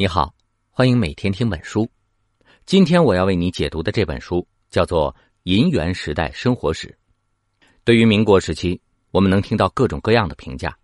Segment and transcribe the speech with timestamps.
[0.00, 0.34] 你好，
[0.70, 1.86] 欢迎每天听本书。
[2.64, 6.88] 今天我要为你解读的这本书叫做《银元时代生活史》。
[7.84, 10.74] 对于民国时期，我们能听到各种各样的评价。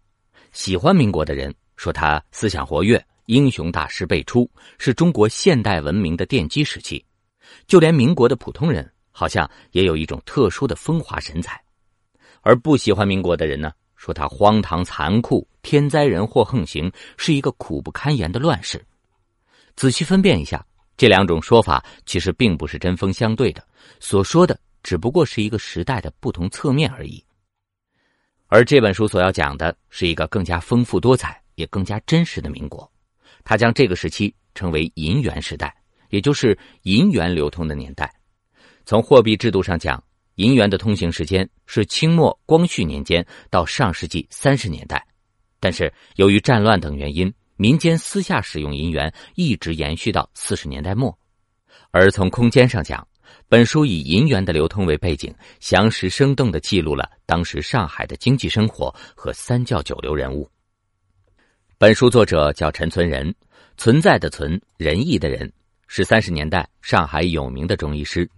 [0.53, 7.03] 喜欢民国的人说他思想活跃，英雄大师辈出，是中国现代文明的奠基时期。
[7.67, 11.59] 就连民国的普通人，好像也有一种特殊的风华神采。
[12.43, 18.85] 而不喜欢民国的人呢，说他荒唐残酷，天灾人祸横行，是一个苦不堪言的乱世。
[19.77, 20.65] 仔细分辨一下，
[20.97, 23.63] 这两种说法其实并不是针锋相对的，
[24.01, 27.23] 所说的只不过是一个时代的不同侧面而已。
[28.47, 32.91] 而这本书所要讲的是一个更加丰富多彩、也更加真实的民国，
[33.45, 35.77] 他将这个时期称为银元时代，
[36.09, 38.11] 也就是银元流通的年代。
[38.87, 40.03] 从货币制度上讲，
[40.37, 45.07] 银元的通行时间是清末光绪年间到上世纪三十年代，
[45.61, 47.31] 但是由于战乱等原因。
[47.57, 51.17] 民间私下使用银元一直延续到四十年代末，
[51.91, 53.07] 而从空间上讲，
[53.49, 60.49] 本书以银元的流通为背景，详实生动的记录了当时上海的经济生活和三教九流人物。
[61.79, 63.35] 本书作者叫陈存仁，
[63.79, 65.51] 存在的存，仁义的仁，
[65.87, 68.29] 是三十年代上海有名的中医师。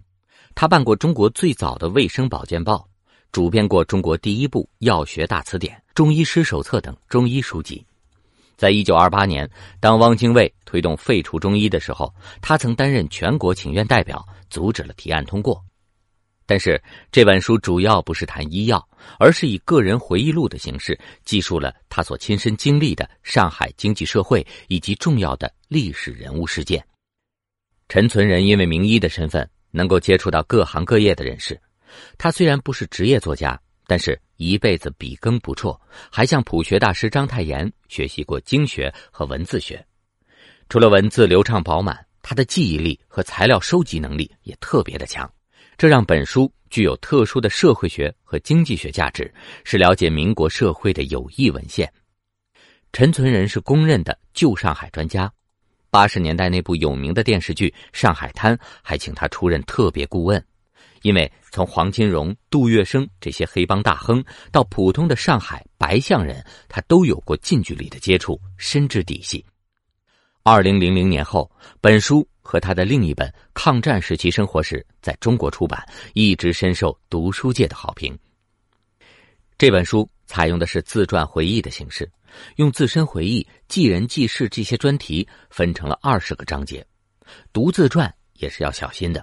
[0.55, 2.89] 他办过中国最早的卫生保健报，
[3.33, 7.85] 主编过中国第一部药学大词典、中医师手册等中医书籍。
[8.59, 15.65] 在一九二八年，当汪精卫推动废除中医的时候，他曾担任全国请愿代表，阻止了提案通过。
[16.45, 18.85] 但是这本书主要不是谈医药，
[19.21, 26.85] 而是以个人回忆录的形式，记述了他所亲身经历的上海经济社会以及重要的历史人物事件。
[27.89, 31.57] 陈存仁因为名医的身份，能够接触到各行各业的人士。
[32.19, 33.59] 他虽然不是职业作家。
[33.89, 35.81] 但是，一辈子笔耕不辍，
[36.13, 39.83] 还向朴学大师章太炎学习过经学和文字学。
[40.69, 45.33] 除了文字流畅饱满，他的记忆力和材料收集能力也特别的强，
[45.79, 49.33] 这让本书具有特殊的社会学和经济学价值，
[49.65, 51.91] 是了解民国社会的有益文献。
[52.93, 55.33] 陈存仁是公认的旧上海专家，
[55.89, 60.45] 八十年代那部有名的电视剧《上海滩》还请他出任特别顾问。
[61.03, 69.45] 因为从黄金荣、杜月笙这些黑帮大亨，到普通的上海白象人，他都有过近距离的接触，深知底细。
[70.43, 71.51] 二零零零年后，
[71.81, 78.19] 本书和他的另一本《抗战时期生活史》在中国出版，一直深受读书界的好评。
[79.59, 82.11] 这本书采用的是自传回忆的形式，
[82.57, 86.85] 用自身回忆、记人记事这些专题分成了二十个章节。
[87.53, 89.23] 读自传也是要小心的。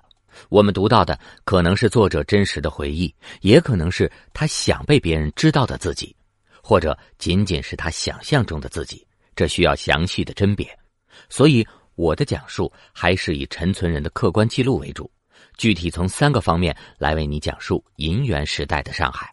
[0.50, 6.16] 我们读到的可能是作者真实的回忆，也可能是他想被别人知道的自己，
[6.62, 9.06] 或者仅仅是他想象中的自己。
[9.35, 10.68] 这需要详细的甄别。
[11.29, 11.66] 所以，
[11.96, 15.12] 我的讲述还是以陈存仁的客观记录为主，
[15.57, 19.29] 具体从三个方面来为你讲述银元时代的上海。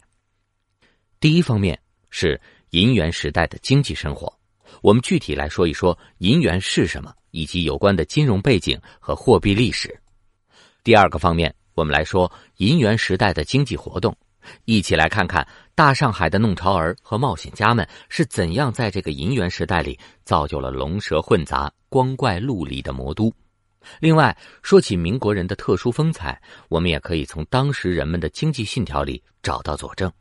[1.19, 2.39] 第一方面是
[2.71, 4.33] 银元时代的经济生活，
[4.81, 9.97] 我们具体来说一说银元是什么，以及有关的金融背景和货币历史。
[10.83, 14.13] 第二个方面，我们来说银元时代的经济活动，
[14.65, 23.33] 一起来看看大上海的弄潮儿和冒险家们是怎样在这个银元时代里造就了龙蛇混杂、光怪陆离的魔都。
[24.01, 30.11] 另外，说起民国人的特殊风采，我们也可以从当时人们的经济信条里找到佐证。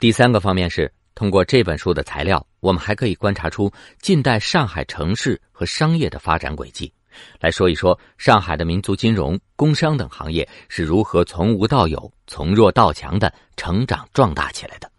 [0.00, 6.92] 第三个方面是通过这本书的材料，我们还可以观察出近代上海城市和商业的发展轨迹。
[7.40, 14.90] 来说一说上海的民族金融、工商等行业是如何从无到有、从弱到强的成长壮大起来的。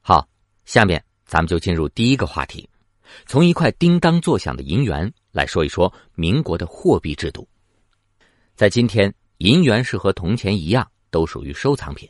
[0.00, 0.28] 好，
[0.64, 2.68] 下面咱们就进入第一个话题，
[3.26, 7.48] 从一块叮当作响的银元来说一说民国的货币制度。
[8.54, 12.08] 在今天，银元是和铜钱一样，都属于收藏品。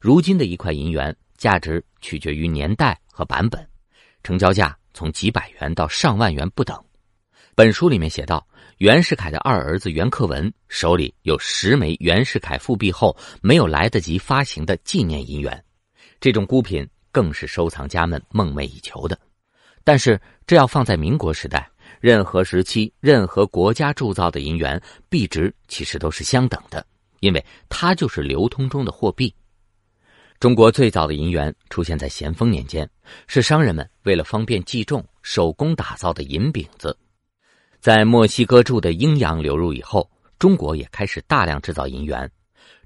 [0.00, 3.66] 如今的一块银元价值取决于年代和版本，
[4.22, 6.82] 成交价从几百元到上万元不等。
[7.56, 8.44] 本书里面写道，
[8.78, 15.64] 袁世凯的二儿子袁克文手里有十枚袁世凯复辟后没有来得及发行的纪念银元，
[16.18, 19.16] 这种孤品更是收藏家们梦寐以求的。
[19.84, 21.70] 但是，这要放在民国时代，
[22.00, 26.84] 任何时期、任何国家铸造的银元币值其实都是相等的，
[27.20, 29.32] 因为它就是流通中的货币。
[30.40, 32.90] 中国最早的银元出现在咸丰年间，
[33.28, 36.98] 是商人们为了方便计重手工打造的银饼子。
[37.84, 42.30] 在墨西哥铸的鹰洋流入以后，中国也开始大量制造银元。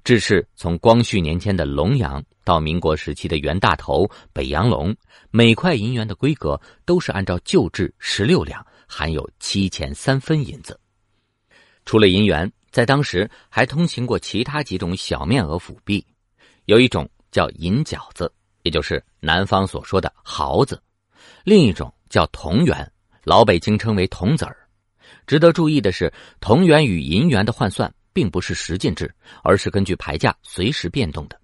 [0.03, 4.93] 制式从光绪年间的龙洋到民国时期的袁大头、北洋龙，
[5.31, 10.77] 每块银元的规格都是按照旧制十六两含有七钱三分银子。
[11.85, 16.05] 除了银元，在当时还通行过其他几种小面额辅币，
[16.65, 18.29] 有一种叫银饺子，
[18.63, 20.75] 也就是南方所说的毫子；
[21.45, 22.91] 另一种叫铜元，
[23.23, 24.57] 老北京称为铜子儿。
[25.29, 31.39] 值得注意的是，铜元与银元的换算并不是十进制，而是根据牌价随时变动的。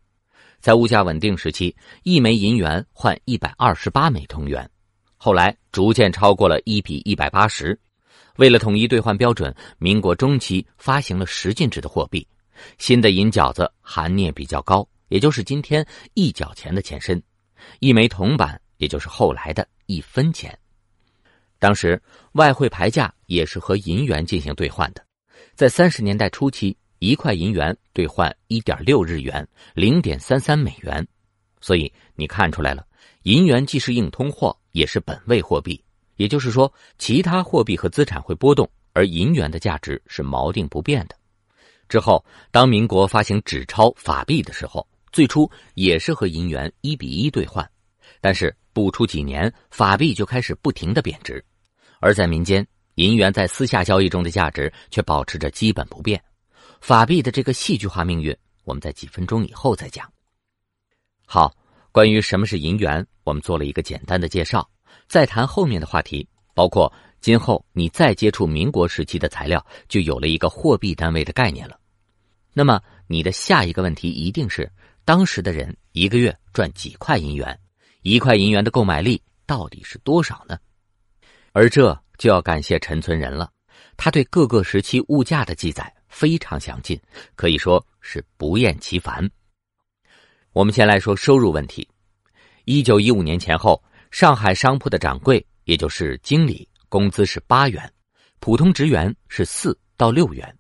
[0.60, 4.68] 在物价稳定时期，一枚银元换一百二十八枚铜元，
[5.18, 7.80] 后来逐渐超过了一比一百八十。
[8.38, 12.28] 为了统一兑换标准，民国中期发行了十进制的货币。
[12.80, 15.86] 新的银饺子含镍比较高，也就是今天
[16.16, 17.22] 一角钱的前身。
[17.82, 20.58] 一枚铜板，也就是后来的一分钱。
[21.66, 22.00] 当时
[22.34, 25.04] 外汇牌价也是和银元进行兑换的。
[25.56, 31.04] 在三十年代初期，一块银元兑换一点六日元，零点三三美元。
[31.60, 32.86] 所以你看出来了，
[33.24, 35.84] 银元既是硬通货，也是本位货币。
[36.18, 41.16] 也就是说，其他货币和资产会波动，而银元的价值是锚定不变的。
[41.90, 47.68] 之后，当民国发行纸钞法币的时候，最初也是和银元一比一兑换，
[48.22, 51.44] 但是不出几年，法币就开始不停的贬值。
[52.06, 52.64] 而在民间，
[52.98, 56.24] 银元在私下交易中的价值却保持着基本不变。
[56.80, 60.08] 法币的这个戏剧化命运，我们在几分钟以后再讲。
[61.26, 61.52] 好，
[61.92, 64.70] 关于什么是银元，我们做了一个简单的介绍。
[65.08, 71.80] 再谈后面的话题，包括今后你再接触民国时期的材料，就有了一个货币单位的概念了。
[72.54, 74.72] 那么你的下一个问题一定是：
[75.06, 77.60] 当时的人一个月赚几块银元？
[78.04, 80.56] 一块银元的购买力到底是多少呢？
[81.56, 83.50] 而这就要感谢陈存仁了，
[83.96, 87.00] 他对各个时期物价的记载非常详尽，
[87.34, 89.26] 可以说是不厌其烦。
[90.52, 91.88] 我们先来说收入问题。
[92.66, 93.82] 一九一五年前后。
[94.12, 97.92] 上海商铺的掌柜，也就是经理，工资是八元，
[98.40, 100.58] 普通职员是四到六元。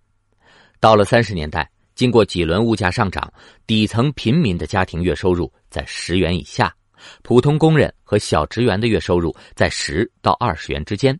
[0.81, 3.31] 到了三十年代，经过几轮物价上涨，
[3.65, 6.75] 底层平民的家庭月收入在十元以下，
[7.21, 11.19] 普通工人和小职员的月收入在十到二十元之间。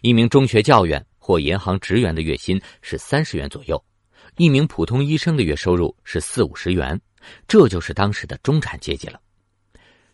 [0.00, 3.82] 一名中学教员或银行职员的月薪是三十元左右，
[4.36, 6.98] 一名普通医生的月收入是四五十元，
[7.46, 9.20] 这就是当时的中产阶级了。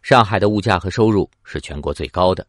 [0.02, 2.46] 上海的物价和收入是全国最高的，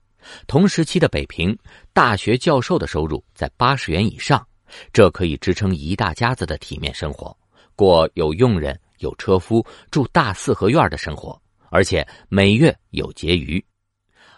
[0.47, 1.57] 同时期的北平
[1.93, 4.45] 大学教授的收入在八十元以上，
[4.93, 7.37] 这可以支撑一大家子的体面生活，
[7.75, 11.39] 过有佣人、有车夫、住大四合院的生活，
[11.71, 13.59] 而且每月有结余。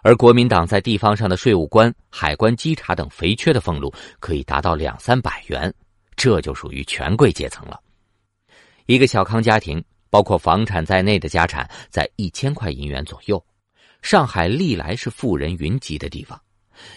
[0.02, 5.74] 而国民党在地方上的税务官、海关稽查等肥缺的俸禄可以达到两三百元，
[6.16, 7.78] 这就属于权贵阶层了。
[8.86, 9.84] 一个小康家庭。
[10.14, 13.44] 包括房产在内的家产在一千块银元左右。
[14.04, 16.40] 上海历来是富人云集的地方。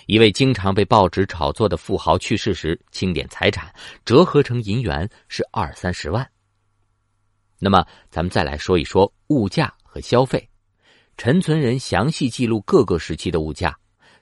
[0.04, 3.74] 一位经常被报纸炒作的富豪去世时，清点财产
[4.04, 6.30] 折合成银元是二三十万。
[7.58, 10.46] 那么，咱们再来说一说物价和消费。
[11.16, 13.74] 陈存仁详细记录各个时期的物价，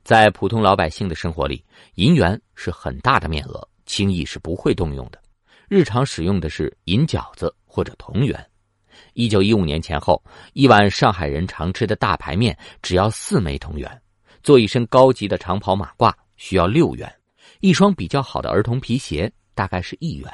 [0.05, 1.65] 在普通老百姓的生活里，
[1.97, 5.21] 银元是很大的面额，轻易是不会动用的。
[5.69, 8.39] 日常使用的是银饺子或者铜元。
[9.15, 10.23] 一九一五年前后，
[10.53, 13.91] 一碗上海人常吃的大排面只要四枚铜元；
[14.45, 17.09] 做一身高级的长袍马褂需要六元；
[17.59, 20.31] 一双比较好的儿童皮鞋大概是一元；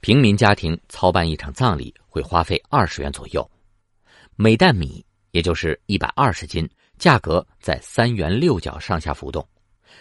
[0.00, 3.40] 平民家庭操办一场葬礼会花费二十元左右；
[4.36, 9.46] 每担米也就是一百二十斤，价格在三元六角上下浮动。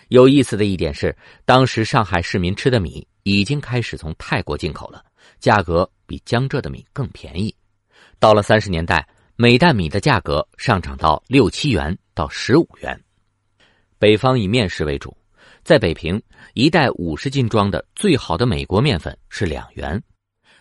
[0.09, 5.03] 有意思的一点是，当时上海市民吃的米已经开始从泰国进口了，
[5.39, 7.55] 价格比江浙的米更便宜。
[8.19, 12.99] 到了三十年代，每担米的价格上涨到六七元到十五元。
[13.99, 15.15] 北方以面食为主，
[15.63, 16.21] 在北平，
[16.55, 20.01] 一袋五十斤装的最好的美国面粉是两元。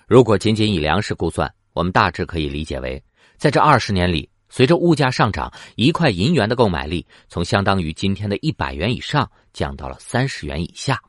[0.06, 3.02] 如果仅仅以粮食估算，我们大致可以理解为，
[3.42, 11.02] 在这二十年里，随着物价上涨，一块银元的购买力从相当于今天的一百元以上降到了三十元以下。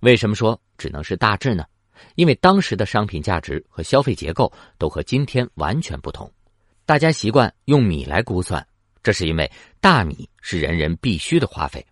[0.00, 1.64] 为什么说只能是大致呢？
[2.16, 6.28] 因为当时的商品价值和消费结构都和今天完全不同，
[6.84, 8.66] 大家习惯用米来估算，
[9.00, 9.48] 这是因为
[9.80, 11.86] 大米是人人必须的花费。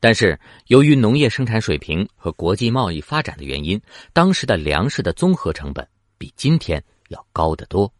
[0.00, 3.80] 但是由于农业生产水平和国际贸易发展的原因，
[4.12, 7.90] 当时的粮食的综合成本比今天要高得多。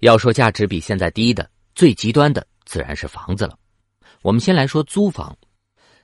[0.00, 3.56] 要说价值比现在低的，最极端的自然是房子了。
[4.22, 5.36] 我们先来说租房，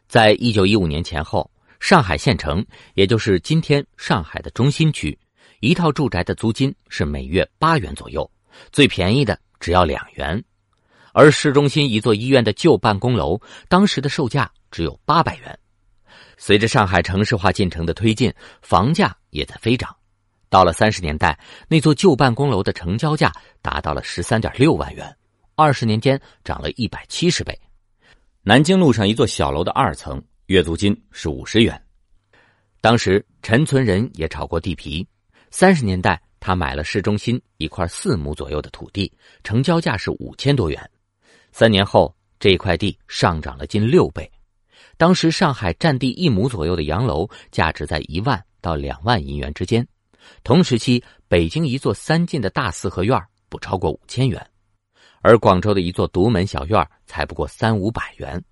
[0.09, 1.51] 在一九一五年前后。
[1.79, 5.17] 上海县城，也就是今天上海的中心区，
[5.61, 8.29] 一套住宅的租金是每月八元左右，
[8.73, 10.43] 最便宜的只要两元。
[11.13, 13.39] 而市中心一座医院的旧办公楼，
[13.69, 15.59] 当时的售价只有八百元，
[16.39, 19.95] 随着上海城市化进程的推进，房价也在飞涨。
[20.49, 21.39] 到了三十年代，
[21.69, 25.17] 那座旧办公楼的成交价达到了十三点六万元，
[25.55, 27.59] 二十年间涨了一百七十倍。
[28.43, 31.83] 南京路上一座小楼的二层月租金是五十元。
[32.81, 35.05] 当时陈存仁也炒过地皮，
[35.51, 39.13] 三十年代他买了市中心一块四亩左右的土地，
[39.43, 40.91] 成交价是五千多元。
[41.51, 44.31] 三年后，这一块地上涨了近六倍。
[44.97, 49.85] 当时上海占地一亩左右的洋楼价值在一万到两万银元之间。
[50.45, 54.45] 同时期，北京一座三进的大四合院不超过五千元，
[55.21, 58.43] 而广州的一座独门小院才不过三五百元。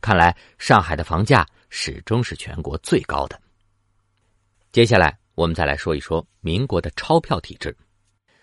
[0.00, 3.40] 看来，上海的房价始终是全国最高的。
[4.72, 7.76] 接下来，我们再来说一说民国的钞票体制。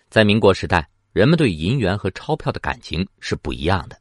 [0.08, 4.00] 在民国时代，人们对银元和钞票的感情是不一样的。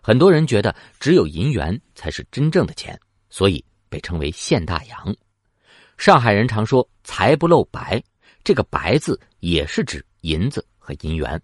[0.00, 2.98] 很多人觉得只有银元才是真正的钱，
[3.28, 5.16] 所以被称为“现大洋”。
[5.98, 8.02] 上海人常说“财不露白”。
[8.44, 11.40] 这个“白”字也是指银子和银元。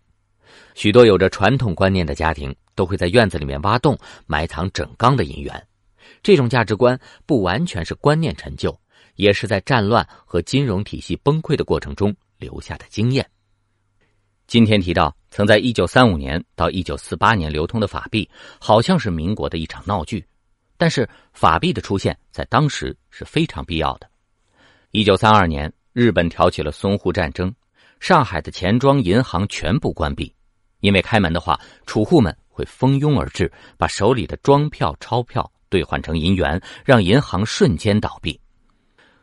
[0.74, 5.66] 许多有着传统观念的家庭都会在院子里面挖洞，埋藏整缸的银元。
[6.22, 8.78] 这种价值观不完全是观念陈旧，
[9.14, 13.26] 也是在战乱和金融体系崩溃的过程中留下的经验。
[14.46, 18.28] 今天提到，曾在一九三五年到一九四八年流通的法币，
[18.58, 20.22] 好像是民国的一场闹剧。
[20.76, 24.10] 但是，法币的出现在当时是非常必要的。
[24.90, 25.72] 一九三二年。
[25.92, 27.52] 日本挑起了淞沪战争，
[27.98, 30.32] 上海的钱庄银行全部关闭，
[30.78, 38.38] 因为开门的话，储户们会蜂拥而至，把手里的庄票、钞票兑换成银元，让银行瞬间倒闭。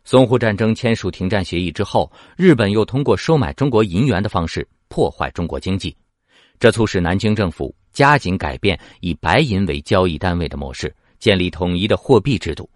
[0.06, 5.96] 淞沪战争签署停战协议之后，日本又通过收买中国银元的方式破坏中国经济，
[6.60, 12.70] 这促使南京政府加紧改变以白银为交易单位的模式，建立统一的货币制度。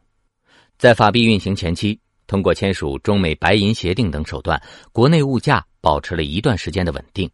[0.78, 2.00] 在法币运行前期。
[2.32, 4.58] 通过签署中美白银协定等手段，
[4.94, 7.30] 国内物价保持了一段时间的稳定。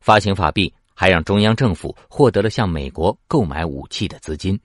[0.00, 4.58] 发行法币还让中央政府获得了向美国购买武器的资金。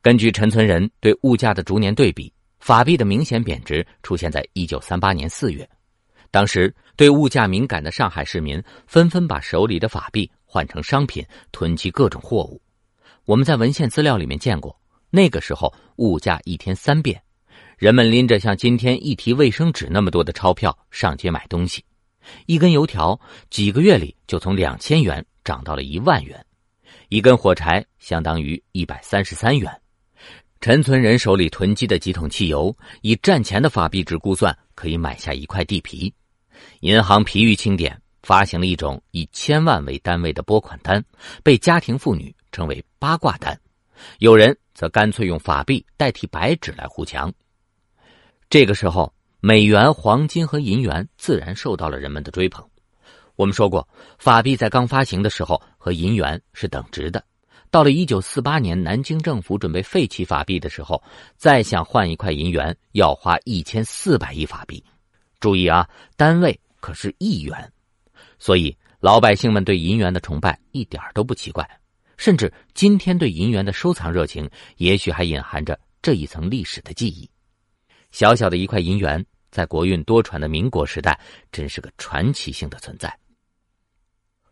[0.00, 5.68] 根据陈存仁对物价的逐年对比，法币的明显贬值出现在一九三八年四月。
[6.30, 12.62] 当时对物价敏感的上海市民纷纷把手里的法币换成商品，囤积各种货物。
[13.24, 14.80] 我们在文献资料里面见过，
[15.10, 17.20] 那个时候物价一天三变。
[17.78, 21.84] 人们拎着像今天一提卫生纸那么多的钞票上街买东西，
[22.46, 23.18] 一根油条
[23.50, 26.44] 几个月里就从两千元涨到了一万元，
[27.08, 29.72] 一根火柴相当于一百三十三元。
[30.60, 36.12] 陈存仁手里囤积的几桶汽油，以战前的法币值估算，可以买下一块地皮。
[36.80, 41.00] 银行疲于清点，发行了一种以千万为单位的拨款单，
[41.44, 43.56] 被家庭妇女称为“八卦单”。
[44.18, 47.32] 有人则干脆用法币代替白纸来糊墙。
[48.50, 52.66] 这个时候，美元、黄金和银元自然受到了人们的追捧。
[53.36, 53.86] 我们说过，
[54.18, 57.22] 法币在刚发行的时候和银元是等值的。
[57.70, 61.02] 到了一九四八年，南京政府准备废弃法币的时候，
[61.36, 64.82] 再想换一块银元，要花一千四百亿法币。
[65.40, 65.86] 注意啊，
[66.16, 67.70] 单位可是亿元。
[68.38, 71.68] 所以，老百姓们对银元的崇拜一点都不奇怪。
[72.16, 77.28] 甚至今天对银元的收藏热情，也许还隐含着这一层历史的记忆。
[78.10, 81.18] 小小的一块银元，在国运多舛的民国时代，
[81.52, 83.16] 真是个传奇性的存在。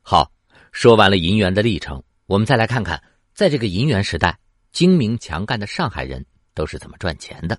[0.02, 0.30] 好，
[0.72, 3.02] 说完了银元的历程，我们再来看看，
[3.34, 4.38] 在这个银元时代，
[4.72, 7.58] 精明强干的上海人都是怎么赚钱的。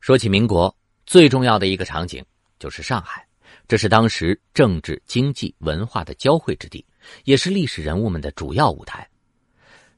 [0.00, 2.24] 说起民国，最重要的一个场景
[2.58, 3.26] 就是上海，
[3.68, 6.84] 这是当时政治、经济、文化的交汇之地，
[7.24, 9.08] 也是历史人物们的主要舞台。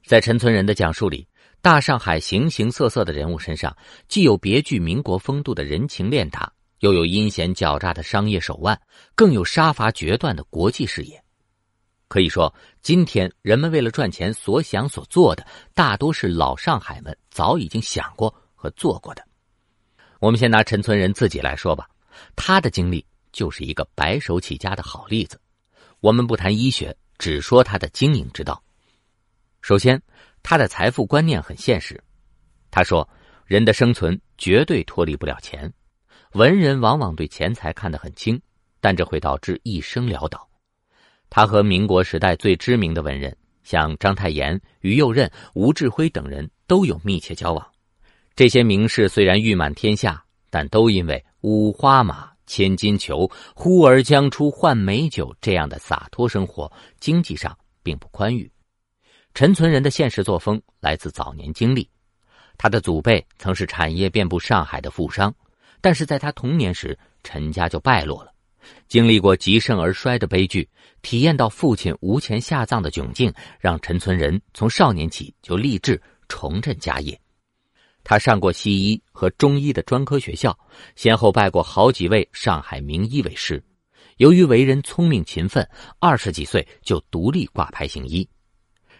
[0.05, 1.27] 在陈存仁的讲述里。
[1.65, 3.75] 大上海形形色色的人物身上，
[4.07, 8.79] 既有别具民国风度的人情练达，又有阴险狡诈的商业手腕，
[9.15, 11.19] 更有杀伐决断的国际视野。
[12.07, 12.53] 可以说，
[12.83, 15.43] 今天人们为了赚钱所想所做的，
[15.73, 19.25] 大多是老上海们早已经想过和做过的。
[20.19, 21.89] 我们先拿陈村人自己来说吧，
[22.35, 25.41] 他的经历就是一个白手起家的好例子。
[25.99, 28.61] 我们不谈医学，只说他的经营之道。
[29.63, 29.99] 首先。
[30.47, 31.99] 他的财富观念很现实，
[32.69, 33.09] 他说
[33.47, 35.73] ：“人的生存绝对脱离不了钱，
[36.33, 38.39] 文人往往对钱财看得很轻，
[38.79, 40.47] 但这会导致一生潦倒。”
[41.31, 47.67] 他和民国时代最知名的文人，像章太炎、于右任、吴志辉等人都有密切交往。
[48.35, 58.51] 这些名士虽然誉满天下，但都因为五花马、千金裘、呼儿将出换美酒这样的洒脱生活，经济上并不宽裕。
[59.35, 61.89] 陈存仁的现实作风来自早年经历，
[62.57, 65.35] 他的祖辈曾是产业遍布上海的富商，
[65.81, 68.31] 但是在他童年时，陈家就败落了。
[68.87, 70.69] 经历过极盛而衰的悲剧，
[71.01, 77.19] 体验到父亲无钱下葬的窘境，让陈存仁从少年起就立志重振家业。
[78.05, 80.57] 他上过西医和中医的专科学校，
[80.95, 83.61] 先后拜过好几位上海名医为师。
[84.15, 85.67] 由于为人聪明勤奋，
[85.99, 88.25] 二十几岁就独立挂牌行医。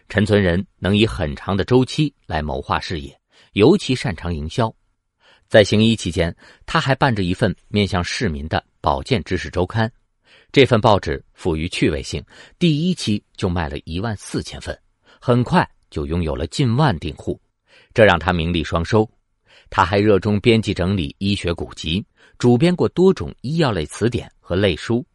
[0.08, 3.20] 陈存仁能以很长的周期来谋划事业，
[3.54, 4.74] 尤其擅长营销。
[5.48, 6.36] 在行医期间，
[6.66, 9.92] 他还办着一份面向市民的保健知识周刊。
[10.52, 12.24] 这份报纸富于趣味性，
[12.58, 14.78] 第一期就卖了一万四千份，
[15.20, 17.40] 很快就拥有了近万订户，
[17.94, 19.10] 这让他名利双收。
[19.70, 22.06] 他还热衷编辑整理医学古籍，
[22.38, 25.06] 主编过多种医药类词典和类书。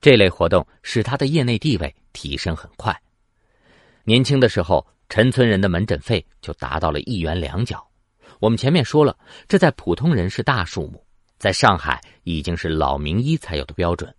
[0.00, 2.94] 这类活动使他的业内地位提升很快。
[4.10, 7.88] 年轻的时候，陈村人的门诊费就达到了一元两角。
[8.40, 11.00] 我们前面说了，这在普通人是大数目，
[11.38, 14.12] 在上海已经是老名医才有的标准。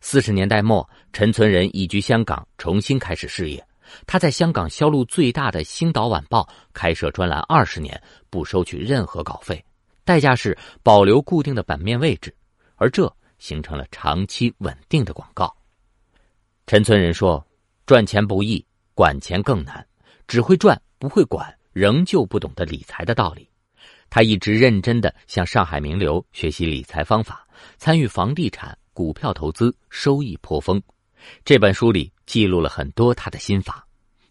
[0.00, 3.66] 四十年代末，陈村人移居香港，重新开始事业。
[4.06, 6.42] 他在香港销路最大的《星岛晚报》
[6.72, 9.60] 开设专栏二十年，不收取任何稿费，
[10.04, 12.32] 代价是保留固定的版面位置，
[12.76, 15.52] 而这形成了长期稳定的广告。
[16.68, 17.44] 陈村人说
[17.86, 18.64] ：“赚钱不易，
[18.96, 19.86] 管钱更难，
[20.26, 23.46] 只会赚不会管。”仍旧不懂得理财的道理，
[24.08, 30.82] 他一直认真的向上海名流学习理财方法，参与房地产、股票投资，收益颇丰。
[31.44, 33.86] 这本书里记录了很多他的心法，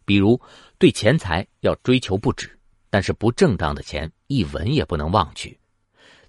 [0.05, 0.41] 比如
[0.79, 2.50] 对钱财要追求不止，
[2.89, 5.55] 但是不正当的钱一文也不能忘去。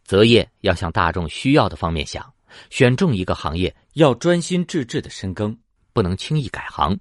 [0.05, 2.31] 择业要向大众需要的方面想，
[2.69, 5.59] 选中一个行业要专心致志的深耕，
[5.95, 6.95] 不能轻易改行。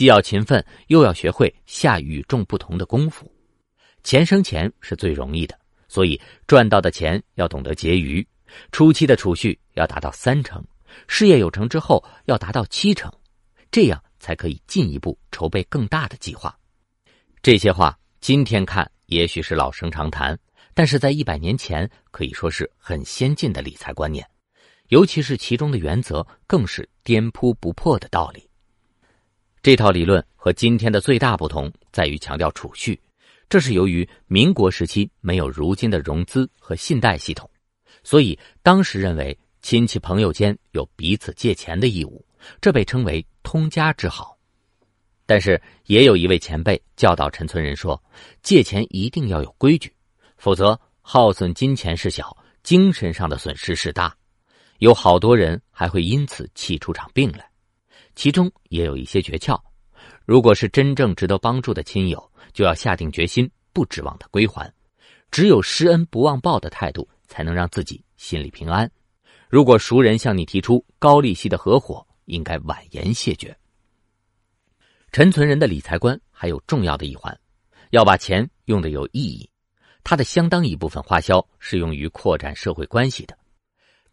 [0.00, 3.30] 既要勤奋，又要学会下与众不同的功夫。
[4.02, 5.54] 钱生钱是最容易的，
[5.88, 8.26] 所以赚到的钱要懂得结余。
[8.72, 10.64] 初期的储蓄要达到三成，
[11.06, 13.12] 事业有成之后要达到七成，
[13.70, 16.58] 这样才可以进一步筹备更大的计划。
[17.42, 20.34] 这些话今天看也许是老生常谈，
[20.72, 24.26] 但是在一百年前可以说是很先进的理财观念，
[24.88, 28.48] 尤其是其中的原则更是颠扑不破的道理。
[29.62, 32.98] 这套理论和今天的最大不同在于强调储蓄，
[33.46, 37.48] 这是由于民国时期没有如今的融资和信贷系统，
[38.02, 42.24] 所以当时认为亲戚朋友间有彼此借钱的义务，
[42.58, 44.34] 这被称为通家之好。
[45.26, 48.02] 但是也有一位前辈教导陈村人说，
[48.42, 49.94] 借钱一定要有规矩，
[50.38, 54.16] 否则耗损金钱是小，精神上的损失是大，
[54.78, 57.49] 有好多人还会因此气出场病来。
[58.20, 59.58] 其中也有一些诀窍，
[60.26, 64.70] 如果是真正值得帮助的亲友，就要下定决心，不指望他归还。
[65.30, 68.92] 只有施恩不忘报的态度，才能让自己心里平安。
[69.48, 73.56] 如果熟人向你提出高利息的合伙，应该婉言谢绝。
[75.12, 77.34] 陈存仁的理财观还有重要的一环，
[77.88, 79.48] 要把钱用的有意义。
[80.04, 83.34] 他的相当一部分花销是用于扩展社会关系的。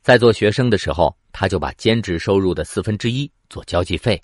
[0.01, 4.19] 在做学生的时候，他就把兼职收入的四分之一做交际费。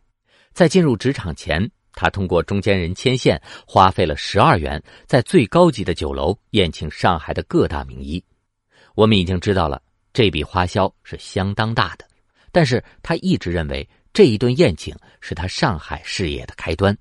[0.51, 8.23] 在进入职场前，他通过中间人牵线，花费了十二元，在最高级的酒楼宴请上海的各大名医。
[8.95, 9.79] 我们已经知道了
[10.11, 12.07] 这笔花销是相当大的，
[12.51, 16.97] 但是他一直认为这一顿宴请是他上海事业的开端。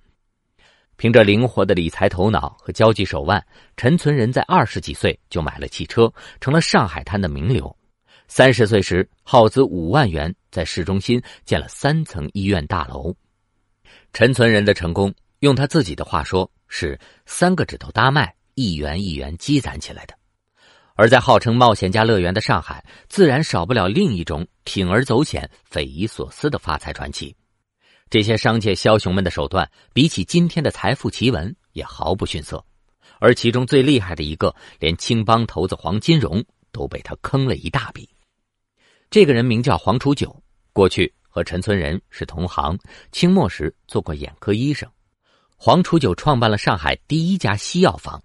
[0.99, 3.43] 凭着灵活的理财头脑和交际手腕，
[3.79, 7.75] 陈存仁在二十几岁就买了汽车，成了上海滩的名流。
[8.35, 13.15] 三十岁时，耗资五万元在市中心建了三层医院大楼。
[14.15, 20.15] 陈存仁的成功，用他自己的话说，是三个指头搭脉，一元一元积攒起来的。
[20.95, 27.37] 而在号称冒险家乐园的上海，自然少不了另一种铤而走险、匪夷所思的发财传奇。
[28.09, 32.65] 这些商界枭雄们的手段，比起今天的财富奇闻也毫不逊色。
[33.21, 36.43] 而其中最厉害的一个，连青帮头子黄金荣
[36.73, 38.09] 都被他坑了一大笔。
[39.13, 40.35] 这个人名叫黄楚九，
[40.73, 42.79] 过去和陈存仁是同行，
[43.11, 44.89] 清末时做过眼科医生。
[45.55, 48.19] 黄楚九创办了上海第一家西药房，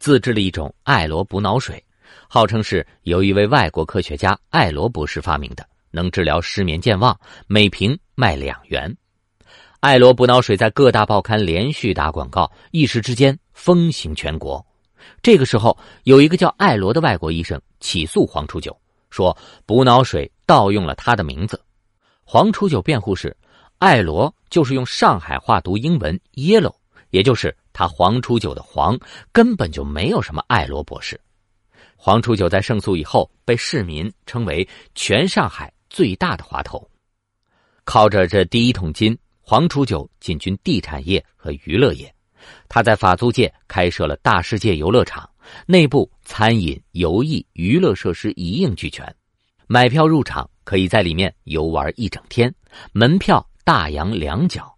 [0.00, 1.80] 自制了一种艾罗补脑水，
[2.28, 8.92] 号称是由一位外国科学家艾罗博士发明的，能治疗失眠健忘，每瓶卖两元。
[9.78, 14.66] 艾罗补脑水在各大报刊连续打广告，一时之间风行全国。
[15.22, 18.76] 这个时候，有一个叫艾罗的外国医生起诉黄楚九。
[19.10, 21.62] 说补脑水盗用了他的名字，
[22.24, 23.36] 黄初九辩护是，
[23.78, 26.74] 艾罗就是用上海话读英文 yellow，
[27.10, 28.98] 也就是他黄初九的黄，
[29.32, 31.20] 根本就没有什么艾罗博士。
[31.96, 36.88] 黄初九在胜诉以后，被市民称为全上海最大的滑头。
[37.84, 42.12] 靠着这第一桶金，黄初九进军地产业和娱乐业。
[42.68, 45.28] 他在法租界开设了大世界游乐场，
[45.66, 49.14] 内部餐饮、游艺、娱乐设施一应俱全，
[49.72, 52.54] 买票入场可以在里面游玩一整天，
[52.92, 54.70] 门票大洋两角。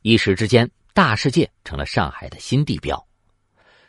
[0.00, 3.06] 一时之间，大世界成了上海的新地标。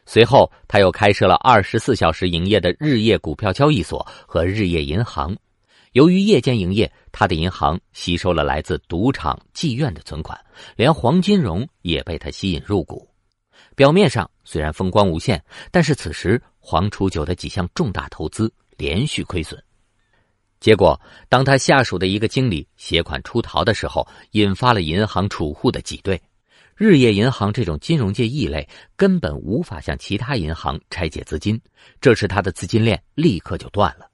[0.06, 5.34] 随后，他又开设了二十四小时营业的日夜股票交易所和日夜银行。
[5.94, 10.38] 由于夜间营业，他的银行吸收了来自赌场、妓院的存款，
[10.76, 13.08] 连黄金荣也被他吸引入股。
[13.74, 19.58] 表面上虽然风光无限，但是此时黄初九的几项重大投资连续亏损。
[20.62, 26.22] 结果，当他下属的一个经理携款出逃的时候，引发了银行储户的挤兑。
[26.76, 31.60] 日业银行这种金融界异类根本无法向其他银行拆借资金，
[32.00, 34.08] 这时他的资金链立刻就断了。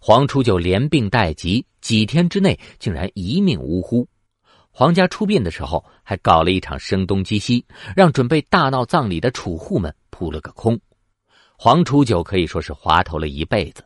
[0.00, 4.06] 黄初九连病带疾，几天之内竟然一命呜呼。
[4.72, 10.76] 黄家出殡的时候还搞了一场声东击西，让准备大闹葬礼的储户们扑了个空。
[11.56, 13.84] 黄初九可以说是滑头了一辈子。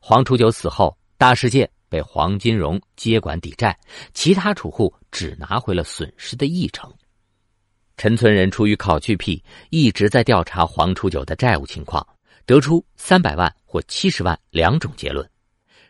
[0.00, 3.78] 黄初九死后，大世界被黄金荣接管抵债，
[4.12, 6.92] 其他储户只拿回了损失的一成。
[7.96, 12.04] 陈村人出于考据癖，一直在调查黄初九的债务情况，
[12.44, 15.28] 得出三百万或七十万两种结论。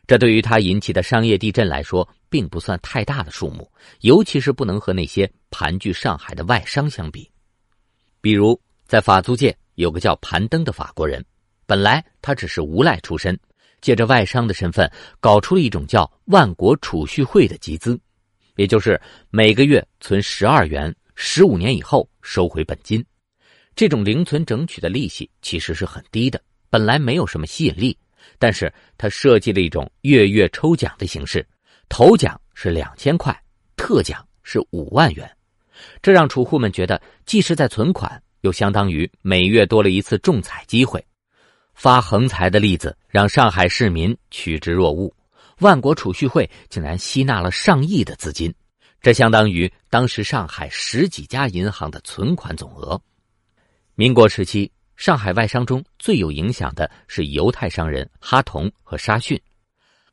[0.07, 7.31] 这对于他引起的商业地震来说，并不算太大的数目，尤其是不能和那些盘踞上海的外商相比。
[8.21, 11.25] 比如，在法租界有个叫盘登的法国人，
[11.65, 13.41] 本来他只是无赖出身，
[13.85, 18.01] 借着外商的身份，搞出了一种叫万国储蓄会的集资，
[18.57, 20.93] 也就是每个月存十二元。
[21.15, 23.05] 十五年以后收回本金，
[23.77, 27.95] 这种零存整取的利息其实是很低的，本来没有什么吸引力。
[28.39, 31.47] 但是他设计了一种月月抽奖的形式，
[31.91, 33.39] 头奖是两千块，
[33.77, 35.31] 特奖是五万元，
[36.01, 41.05] 这让储户们觉得既是在存款，又相当于每月多了一次中彩机会。
[41.75, 45.13] 发横财的例子让上海市民趋之若鹜，
[45.59, 48.53] 万国储蓄会竟然吸纳了上亿的资金。
[49.01, 52.99] 这相当于当时上海十几家银行的存款总额。
[53.95, 59.39] 民国时期，上海外商中最有影响的是犹太商人哈同和沙逊。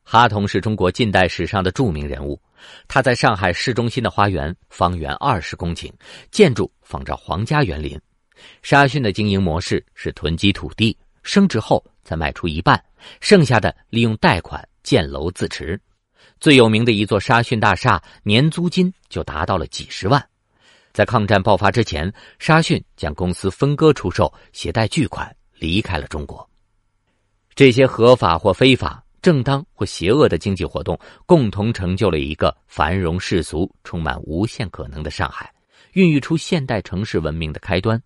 [0.03, 2.41] 哈同是中国近代史上的著名人物，
[2.87, 5.89] 他在上海市中心的花园方圆二十公顷，
[6.31, 7.97] 建筑仿照皇家园林。
[8.61, 12.83] 沙逊的经营模式是囤积土地，升值后再卖出一半，
[13.19, 15.79] 剩下的利用贷款建楼自持。
[16.39, 20.23] 最有名的一座沙逊大厦，年租金就达到了几十万。
[20.91, 26.47] 在抗战爆发之前，沙逊将公司分割出售，携带巨款离开了中国。
[27.53, 35.53] 这些合法或非法、正当或邪恶的经济活动，共同成就了一个繁荣世俗、充满无限可能的上海，
[35.93, 38.01] 孕育出现代城市文明的开端。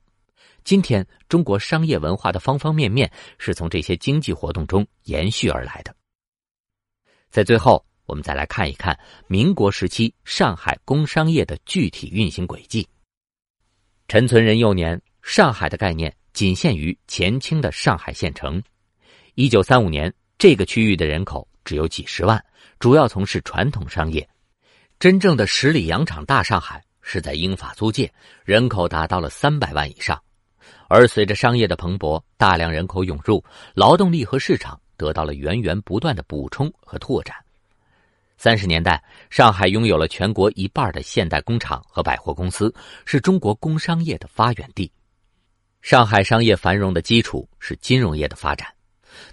[0.66, 5.96] 今天，中国商业文化的方方面面是从这些经济活动中延续而来的。
[7.30, 7.86] 在最后。
[8.08, 12.88] 我们再来看一看民国时期上海工商业的具体运行轨迹。
[14.08, 18.62] 陈存仁幼年，上海的概念仅限于前清的上海县城。
[19.34, 22.40] 一九三五年，这个区域的人口只有几十万，
[22.78, 24.30] 主要从事传统商业。
[25.00, 30.22] 真正的十里洋场大上海是在英法租界，人口达到了三百万以上。
[30.88, 33.44] 而随着商业的蓬勃，大量人口涌入，
[33.74, 37.36] 劳动力和市场得到了源源不断的补充和拓展。
[38.38, 42.74] 三十年代，上海拥有了全国一半的现代工厂和百货公司，
[43.06, 44.92] 是中国工商业的发源地。
[45.82, 48.68] 上海商业繁荣的基础是金融业的发展。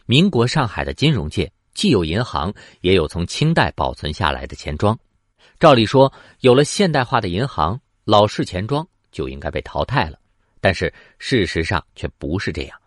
[0.06, 4.96] 民国上海的金融界既有银行，也有从清代保存下来的钱庄。
[5.58, 10.18] 照理说，有了现代化的银行，老式钱庄就应该被淘汰了。
[10.62, 12.81] 但是事实上却不是这样。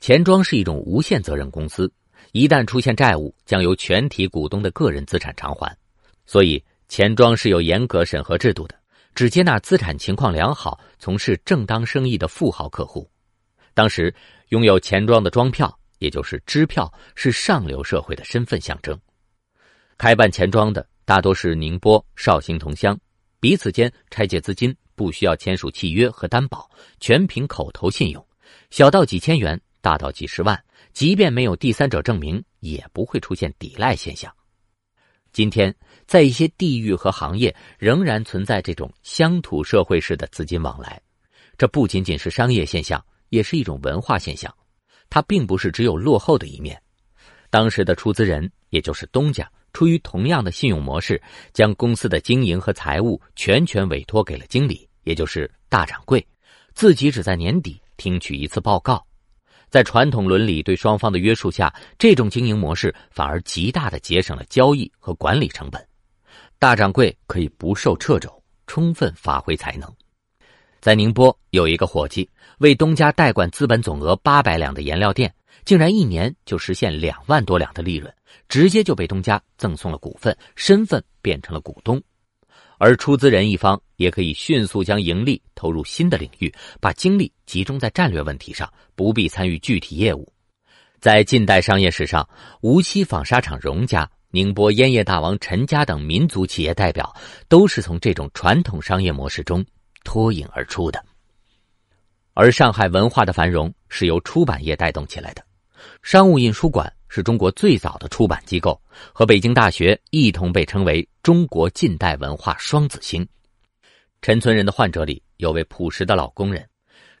[0.00, 1.92] 钱庄是一种无限责任公司。
[2.32, 5.76] 一旦出现债务，将由全体股东的个人资产偿还，
[6.24, 8.74] 所以钱庄是有严格审核制度的，
[9.14, 13.06] 只接纳资产情况良好、从事正当生意的富豪客户。
[13.74, 14.14] 当时
[14.48, 18.98] 拥有钱庄的庄票，也就是支票，是上流社会的身份象征。
[19.98, 22.98] 开办钱庄的大多是宁波、绍兴同乡，
[23.40, 28.26] 彼此间拆借资金不需要签署契约和担保，全凭口头信用，
[28.70, 30.62] 小到几千元，大到几十万。
[30.92, 34.32] 即便没有第三者证明，也不会出现抵赖现象。
[35.32, 35.74] 今天，
[36.06, 41.00] 在一些地域和行业，仍然存在这种乡土社会式的资金往来。
[41.56, 44.54] 这不仅仅是商业现象，也是一种文化现象。
[45.08, 46.80] 它并不是只有落后的一面。
[47.48, 51.20] 当时的出资人，也就是东家，出于同样的信用模式，
[51.52, 56.24] 将公司的经营和财务全权委托给了经理，也就是大掌柜，
[56.74, 59.04] 自己只在年底听取一次报告。
[59.70, 65.82] 在传统伦理对双方的约束下，这种经营模式反而极大的节省了交易和管理成本。
[66.58, 68.30] 大掌柜可以不受掣肘，
[68.66, 69.90] 充分发挥才能。
[70.80, 75.32] 在宁波有一个伙计为东家代管资本总额八百两的颜料店，
[75.64, 78.12] 竟然一年就实现两万多两的利润，
[78.48, 82.02] 直接就被东家赠送了股份，身份变成了股东。
[82.78, 90.32] 而出资人一方也可以迅速将盈利投入新的领域，把精力集中在战略问题上，不必参与具体业务。
[91.00, 92.28] 在近代商业史上，
[92.60, 97.14] 无锡纺纱厂荣家、宁波烟叶大王陈家等民族企业代表，
[97.48, 99.64] 都是从这种传统商业模式中。
[100.04, 101.00] 脱颖而出的，
[102.34, 105.44] 而上海文化的繁荣是由出版业带动起来的。
[106.02, 108.80] 商务印书馆是中国最早的出版机构，
[109.12, 113.28] 和北京大学一同被称为中国近代文化双子星。
[114.22, 116.66] 陈村人的患者里有位朴实的老工人，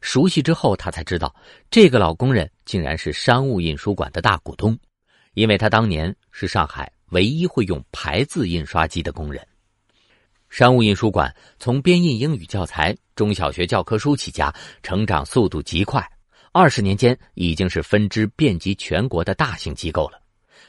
[0.00, 1.34] 熟悉之后他才知道，
[1.70, 4.74] 这个老工人竟然是商务印书馆的大股东，
[5.34, 9.46] 因为他当年是上海唯一会用排字印刷机的工人。
[10.48, 14.50] 商务印书馆从编印英语教材、中小学教科书起家，
[14.82, 16.02] 成长速度极快。
[16.52, 20.20] 二十年间，已经是分支遍及全国的大型机构了。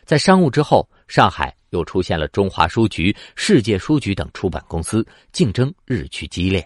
[0.05, 6.65] 在商务之后，上海又出现了中华书局、世界书局等出版公司，竞争日趋激烈。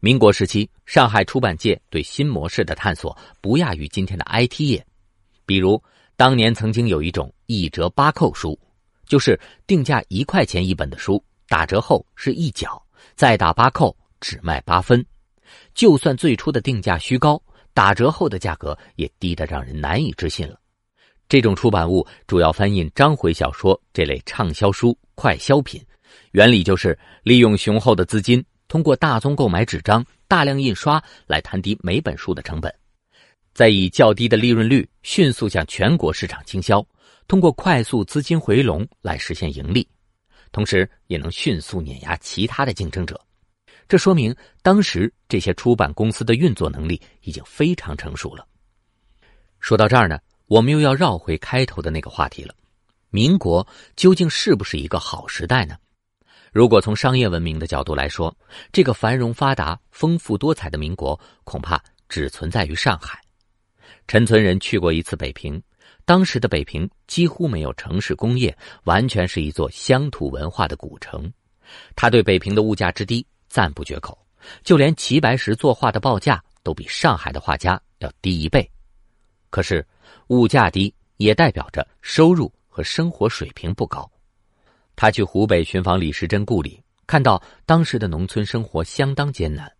[0.00, 4.86] 民国时期，上海出版界对新模式的探索不亚于今天的 IT 业。
[5.46, 5.82] 比如，
[6.14, 8.58] 当年曾经有一种一折八扣书，
[9.06, 11.22] 就是定价一块钱一本的书。
[11.48, 12.82] 打折后是一角，
[13.14, 15.04] 再打八扣，只卖八分。
[15.74, 17.40] 就算最初的定价虚高，
[17.76, 20.58] 打折后的价格也低得让人难以置信了。
[21.28, 25.84] 这种出版物主要翻印章回小说这类畅销书、快消品，
[26.32, 32.74] 原理就是利用雄厚的资金，通过大宗购买纸张、大量印刷来摊低每本书的成本，
[33.52, 36.82] 再以较低的利润率迅速向全国市场倾销，
[37.28, 39.86] 通过快速资金回笼来实现盈利。
[40.50, 43.20] 同时，也能迅速碾压其他的竞争者，
[43.88, 48.46] 这说明当时这些出版公司的运作能力已经非常成熟了。
[49.60, 52.54] 说到这儿呢，我们又要绕回开头的那个话题了：
[53.10, 55.76] 民国究竟是不是一个好时代呢？
[56.52, 58.34] 如果从商业文明的角度来说，
[58.72, 63.20] 这个繁荣发达、丰富多彩的民国，恐怕只存在于上海。
[64.08, 65.62] 陈村人去过一次北平。
[66.04, 71.30] 当时的北平几乎没有城市工业，完全是一座乡土文化的古城。
[71.96, 74.18] 他对北平的物价之低赞不绝口，
[74.62, 78.70] 就连齐白石作画的报价都比上海的画家要低一倍。
[79.48, 79.82] 可是，
[80.26, 84.06] 物价低也代表着收入和生活水平不高。
[84.94, 89.72] 他去湖北寻访李时珍故里，看到当时的农村生活相当艰难，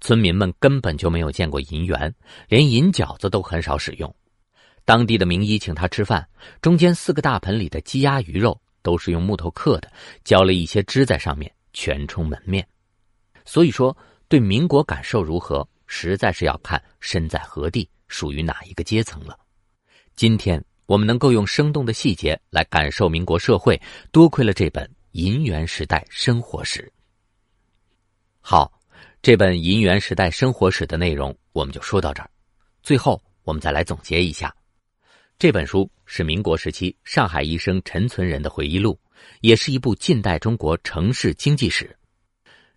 [0.00, 2.14] 村民们根本就没有见过银元，
[2.48, 4.14] 连银饺子都很少使用。
[4.84, 6.24] 当地的名医请他吃饭，
[6.62, 9.90] 中间四个大盆里的鸡鸭鱼肉都是用木头刻的，
[10.22, 12.64] 浇了一些汁在上面，全充门面。
[13.44, 13.96] 所以说，
[14.28, 19.38] 对民国感受如何，实在是要看身在何地，属于哪一个阶层了。
[20.16, 23.80] 今天我们能够用生动的细节来感受民国社会，
[24.10, 26.82] 多亏了这本《银元时代生活史》。
[28.40, 28.72] 好，
[29.22, 32.30] 这本《银元时代生活史》的内容我们就说到这儿。
[32.82, 34.54] 最后，我们再来总结一下。
[35.38, 38.98] 这本书是民国时期上海医生陈存仁的回忆录，
[39.40, 41.94] 也是一部近代中国城市经济史。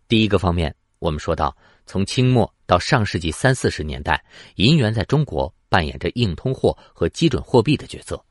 [0.07, 4.23] 第一个方面，我们说到，从清末到上世纪三四十年代，
[4.55, 8.23] 银元在中国扮演着硬通货和基准货币的角色，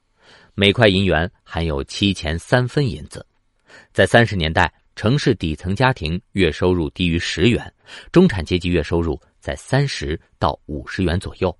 [0.54, 3.24] 每块银元含有七钱三分银子。
[3.92, 7.72] 在三十年代，城市底层家庭月收入低于十元，
[8.10, 11.56] 中产阶级月收入在三十到五十元左右。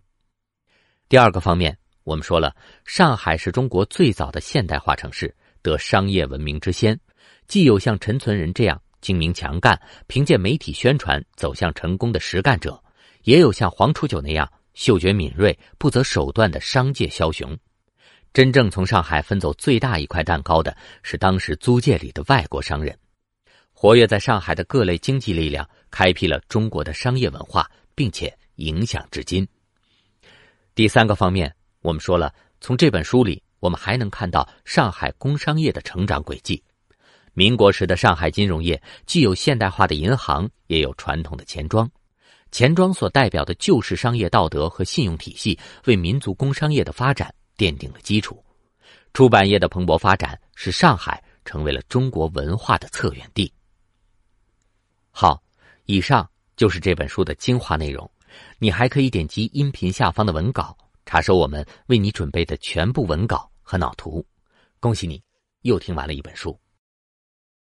[1.09, 1.76] 第二个方面。
[2.05, 6.96] 我们说了，上海是中国最早的现代化城市，得商业文明之先。
[7.48, 12.82] 既有像陈存仁这样精明强干、凭借媒体宣传走向成功的实干者，
[13.22, 17.56] 也有像黄楚九那样嗅觉敏锐、不择手段的商界枭雄。
[18.32, 22.98] 真正从上海分走最大一块蛋糕的是当时租界里的外国商人，
[23.72, 29.46] 活跃在上海的各类经济力量，开辟了中国的商业文化，并且影响至今。
[30.74, 31.54] 第三个方面。
[31.82, 36.61] 我们说了，从这本书里，我们还能看到上海工商业的成长轨迹。
[37.38, 41.87] 民国时的上海金融业既有现代化的银行，也有传统的钱庄。
[42.51, 48.42] 钱庄所代表的旧式商业道德和信用体系，为民族工商业的发展奠定了基础。
[49.12, 53.53] 出版业的蓬勃发展，使上海成为了中国文化的策源地。
[55.11, 55.42] 好，
[55.85, 58.11] 以上就是这本书的精华内容。
[58.59, 64.25] 你还可以点击音频下方的文稿，查收我们为你准备的全部文稿和脑图。
[64.81, 65.22] 恭喜你，
[65.61, 66.59] 又听完了一本书。